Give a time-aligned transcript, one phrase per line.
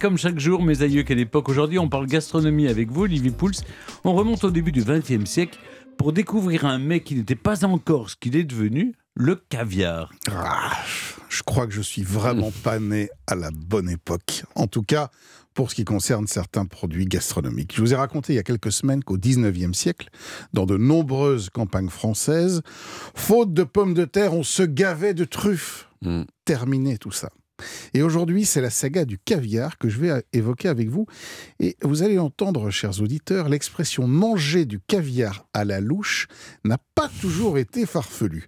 [0.00, 3.50] Comme chaque jour, mes aïeux, quelle époque aujourd'hui, on parle gastronomie avec vous, Olivier Pouls.
[4.04, 5.58] On remonte au début du XXe siècle
[5.96, 10.12] pour découvrir un mec qui n'était pas encore ce qu'il est devenu, le caviar.
[10.30, 10.70] Ah,
[11.28, 14.44] je crois que je suis vraiment pas né à la bonne époque.
[14.54, 15.10] En tout cas,
[15.52, 17.74] pour ce qui concerne certains produits gastronomiques.
[17.74, 20.10] Je vous ai raconté il y a quelques semaines qu'au XIXe siècle,
[20.52, 22.62] dans de nombreuses campagnes françaises,
[23.16, 25.88] faute de pommes de terre, on se gavait de truffes.
[26.02, 26.22] Mm.
[26.44, 27.30] Terminé tout ça.
[27.94, 31.06] Et aujourd'hui, c'est la saga du caviar que je vais évoquer avec vous.
[31.60, 36.28] Et vous allez entendre, chers auditeurs, l'expression manger du caviar à la louche
[36.64, 38.46] n'a pas toujours été farfelue.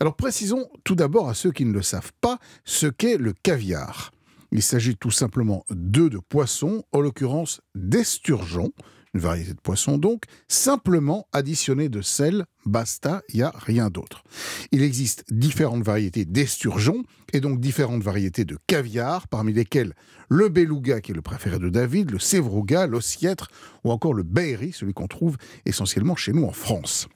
[0.00, 4.12] Alors précisons tout d'abord à ceux qui ne le savent pas ce qu'est le caviar.
[4.52, 8.72] Il s'agit tout simplement d'œufs de poisson, en l'occurrence d'esturgeon,
[9.14, 14.22] une variété de poisson donc, simplement additionné de sel, basta, il n'y a rien d'autre.
[14.70, 19.94] Il existe différentes variétés d'esturgeon et donc différentes variétés de caviar, parmi lesquelles
[20.28, 23.48] le beluga qui est le préféré de David, le sévrouga, l'ossiètre
[23.84, 27.08] ou encore le beiri, celui qu'on trouve essentiellement chez nous en France.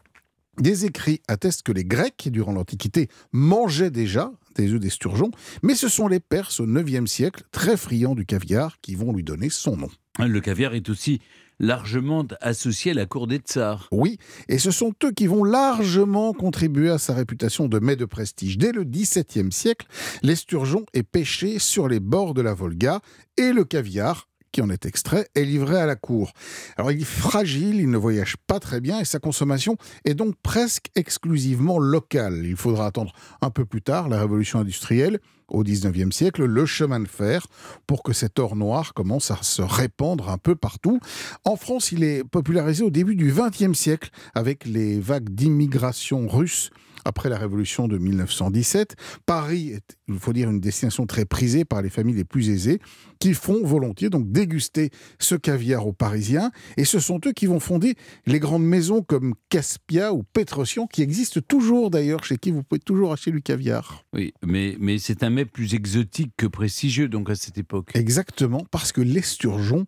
[0.59, 5.89] Des écrits attestent que les Grecs, durant l'Antiquité, mangeaient déjà des œufs d'esturgeon, mais ce
[5.89, 9.77] sont les Perses au IXe siècle, très friands du caviar, qui vont lui donner son
[9.77, 9.91] nom.
[10.21, 11.21] Le caviar est aussi
[11.59, 13.89] largement associé à la cour des tsars.
[13.93, 18.05] Oui, et ce sont eux qui vont largement contribuer à sa réputation de mets de
[18.05, 18.59] prestige.
[18.59, 19.87] Dès le XVIIe siècle,
[20.23, 23.01] l'esturgeon est pêché sur les bords de la Volga
[23.37, 26.33] et le caviar qui en est extrait, est livré à la cour.
[26.77, 30.37] Alors il est fragile, il ne voyage pas très bien et sa consommation est donc
[30.45, 32.43] presque exclusivement locale.
[32.45, 37.01] Il faudra attendre un peu plus tard la révolution industrielle au XIXe siècle le chemin
[37.01, 37.47] de fer
[37.87, 41.01] pour que cet or noir commence à se répandre un peu partout.
[41.45, 46.71] En France, il est popularisé au début du XXe siècle avec les vagues d'immigration russe
[47.05, 48.97] après la révolution de 1917.
[49.27, 52.81] Paris est, il faut dire, une destination très prisée par les familles les plus aisées
[53.21, 56.51] qui font volontiers donc déguster ce caviar aux Parisiens.
[56.77, 57.95] Et ce sont eux qui vont fonder
[58.27, 62.81] les grandes maisons comme Caspia ou Petrosian, qui existent toujours d'ailleurs, chez qui vous pouvez
[62.81, 64.05] toujours acheter du caviar.
[64.13, 67.91] Oui, mais, mais c'est un plus exotique que prestigieux donc à cette époque.
[67.95, 69.85] Exactement, parce que l'esturgeon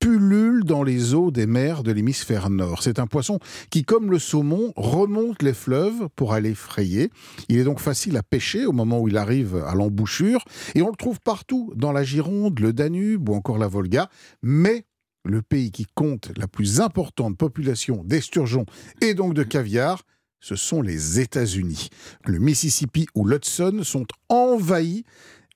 [0.00, 2.82] pullule dans les eaux des mers de l'hémisphère nord.
[2.82, 3.38] C'est un poisson
[3.70, 7.10] qui, comme le saumon, remonte les fleuves pour aller frayer.
[7.48, 10.44] Il est donc facile à pêcher au moment où il arrive à l'embouchure,
[10.74, 14.08] et on le trouve partout, dans la Gironde, le Danube ou encore la Volga,
[14.42, 14.86] mais
[15.26, 18.64] le pays qui compte la plus importante population d'esturgeons
[19.02, 20.02] et donc de caviar,
[20.40, 21.90] ce sont les États-Unis.
[22.24, 25.04] Le Mississippi ou l'Hudson sont envahis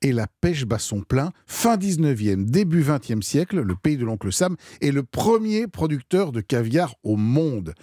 [0.02, 1.32] et la pêche bat son plein.
[1.46, 6.40] Fin 19e, début 20e siècle, le pays de l'oncle Sam est le premier producteur de
[6.42, 7.74] caviar au monde.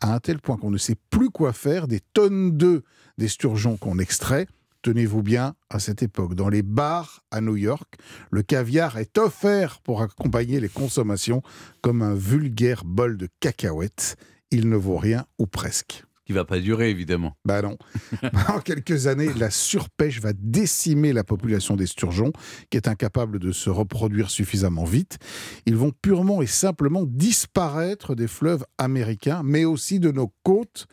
[0.00, 2.82] À un tel point qu'on ne sait plus quoi faire des tonnes d'œufs
[3.16, 4.46] d'esturgeons qu'on extrait.
[4.82, 7.94] Tenez-vous bien, à cette époque, dans les bars à New York,
[8.30, 11.42] le caviar est offert pour accompagner les consommations
[11.80, 14.16] comme un vulgaire bol de cacahuètes.
[14.50, 17.38] Il ne vaut rien ou presque qui va pas durer, évidemment.
[17.46, 17.78] Bah non.
[18.54, 22.32] en quelques années, la surpêche va décimer la population des sturgeons,
[22.68, 25.16] qui est incapable de se reproduire suffisamment vite.
[25.64, 30.86] Ils vont purement et simplement disparaître des fleuves américains, mais aussi de nos côtes.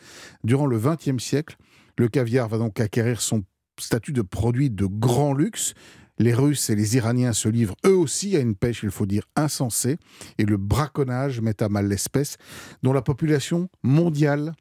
[0.46, 1.58] Durant le XXe siècle,
[1.98, 3.44] le caviar va donc acquérir son
[3.78, 5.74] statut de produit de grand luxe.
[6.18, 9.24] Les Russes et les Iraniens se livrent eux aussi à une pêche, il faut dire,
[9.36, 9.98] insensée,
[10.38, 12.38] et le braconnage met à mal l'espèce,
[12.84, 14.54] dont la population mondiale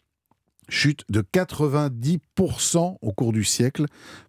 [0.68, 3.86] chute de 90% au cours du siècle,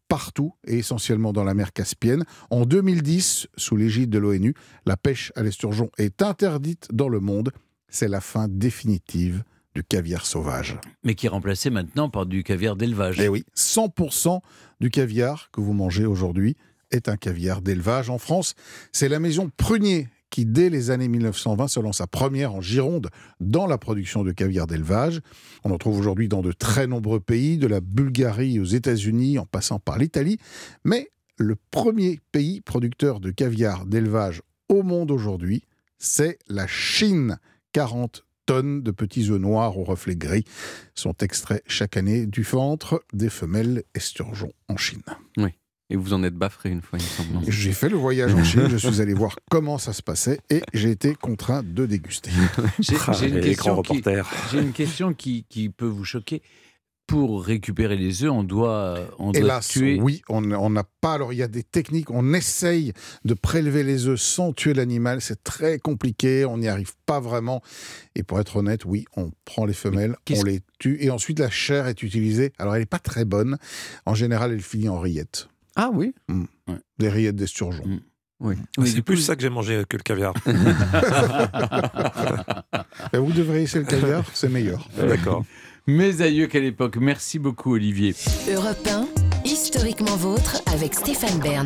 [0.08, 2.26] partout et essentiellement dans la mer Caspienne.
[2.50, 4.54] En 2010, sous l'égide de l'ONU,
[4.86, 7.52] la pêche à l'esturgeon est interdite dans le monde.
[7.90, 10.78] C'est la fin définitive du caviar sauvage.
[11.04, 13.20] Mais qui est remplacé maintenant par du caviar d'élevage.
[13.20, 14.40] Eh oui, 100%
[14.80, 16.56] du caviar que vous mangez aujourd'hui
[16.92, 18.10] est un caviar d'élevage.
[18.10, 18.56] En France,
[18.92, 23.08] c'est la maison Prunier qui, dès les années 1920, se lance à première en Gironde
[23.40, 25.22] dans la production de caviar d'élevage.
[25.64, 29.46] On en trouve aujourd'hui dans de très nombreux pays, de la Bulgarie aux États-Unis, en
[29.46, 30.38] passant par l'Italie.
[30.84, 35.64] Mais le premier pays producteur de caviar d'élevage au monde aujourd'hui,
[36.00, 37.38] c'est la Chine.
[37.72, 40.44] 40 tonnes de petits œufs noirs aux reflets gris
[40.96, 45.02] sont extraits chaque année du ventre des femelles esturgeons en Chine.
[45.38, 45.52] Oui.
[45.92, 47.52] Et vous en êtes baffré une fois, il me semble.
[47.52, 50.64] J'ai fait le voyage en Chine, je suis allé voir comment ça se passait et
[50.74, 52.32] j'ai été contraint de déguster.
[52.80, 53.40] J'ai une,
[54.72, 56.42] question qui, qui, peut vous choquer.
[57.06, 60.00] Pour récupérer les œufs, on doit, on doit Hélas, tuer.
[60.02, 61.14] Oui, on n'a pas.
[61.14, 62.10] Alors, il y a des techniques.
[62.10, 62.94] On essaye
[63.26, 65.22] de prélever les œufs sans tuer l'animal.
[65.22, 66.46] C'est très compliqué.
[66.46, 67.62] On n'y arrive pas vraiment.
[68.16, 70.98] Et pour être honnête, oui, on prend les femelles, on les tue.
[71.00, 72.54] Et ensuite, la chair est utilisée.
[72.58, 73.60] Alors, elle n'est pas très bonne.
[74.08, 75.48] En général, elle finit en rillettes.
[75.76, 76.46] Ah oui mmh.
[76.98, 77.86] Des rillettes d'esturgeon.
[77.86, 78.00] Mmh.
[78.42, 78.56] Oui.
[78.78, 80.34] Ah, c'est plus ça que j'ai mangé que le caviar.
[83.14, 84.88] Ben, vous devriez essayer le caviar, c'est meilleur.
[84.98, 85.46] D'accord.
[85.88, 86.98] Mes aïeux, quelle époque.
[86.98, 88.14] Merci beaucoup, Olivier.
[88.54, 89.08] Europe 1,
[89.46, 91.64] historiquement vôtre avec Stéphane Bern.